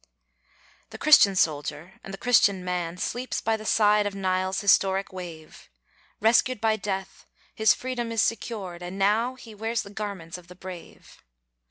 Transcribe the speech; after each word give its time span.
The 0.89 0.97
Christian 0.97 1.35
soldier, 1.35 1.99
and 2.03 2.11
the 2.11 2.17
Christian 2.17 2.65
man, 2.65 2.97
Sleeps 2.97 3.39
by 3.39 3.55
the 3.55 3.67
side 3.67 4.07
of 4.07 4.15
Nile's 4.15 4.59
historic 4.61 5.13
wave, 5.13 5.69
Rescued 6.19 6.59
by 6.59 6.75
Death, 6.75 7.27
his 7.53 7.75
freedom 7.75 8.11
is 8.11 8.23
secured, 8.23 8.81
And 8.81 8.97
now 8.97 9.35
he 9.35 9.53
wears 9.53 9.83
the 9.83 9.91
garments 9.91 10.39
of 10.39 10.47
the 10.47 10.55
brave. 10.55 11.21